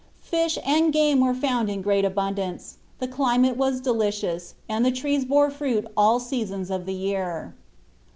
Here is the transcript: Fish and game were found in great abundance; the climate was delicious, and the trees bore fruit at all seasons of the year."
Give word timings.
Fish 0.23 0.57
and 0.65 0.91
game 0.91 1.19
were 1.19 1.35
found 1.35 1.69
in 1.69 1.83
great 1.83 2.03
abundance; 2.03 2.79
the 2.97 3.07
climate 3.07 3.55
was 3.55 3.79
delicious, 3.79 4.55
and 4.67 4.83
the 4.83 4.91
trees 4.91 5.25
bore 5.25 5.51
fruit 5.51 5.85
at 5.85 5.91
all 5.95 6.19
seasons 6.19 6.71
of 6.71 6.87
the 6.87 6.95
year." 6.95 7.53